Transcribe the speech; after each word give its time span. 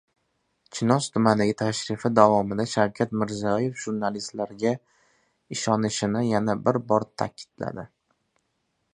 Chinoz 0.75 1.07
tumaniga 1.15 1.55
tashrifi 1.57 2.09
davomida 2.19 2.63
Shavkat 2.71 3.13
Mirziyoev 3.23 3.75
jurnalistlarga 3.83 4.71
ishonishini 5.57 6.23
yana 6.29 6.57
bir 6.69 6.81
bor 6.93 7.05
ta’kidladi. 7.23 7.85